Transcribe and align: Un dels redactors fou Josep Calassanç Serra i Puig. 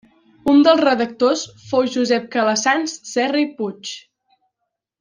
Un 0.53 0.61
dels 0.67 0.79
redactors 0.85 1.43
fou 1.65 1.85
Josep 1.97 2.25
Calassanç 2.37 2.97
Serra 3.13 3.45
i 3.45 3.47
Puig. 3.61 3.93